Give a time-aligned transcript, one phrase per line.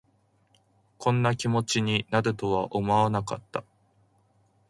[0.97, 3.63] こんな気持ちになるとは思わなかった